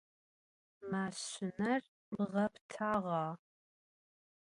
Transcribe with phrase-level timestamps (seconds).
[0.89, 3.25] Maşşiner bğapıtağa?